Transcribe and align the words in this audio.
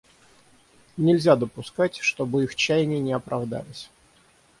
Нельзя 0.97 1.35
допускать, 1.35 1.97
чтобы 1.97 2.43
их 2.43 2.55
чаяния 2.55 2.97
не 2.97 3.13
оправдались. 3.13 3.91